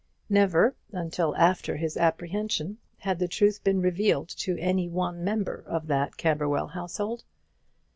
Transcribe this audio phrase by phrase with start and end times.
[0.31, 5.85] Never, until after his apprehension, had the truth been revealed to any one member of
[5.89, 7.23] that Camberwell household.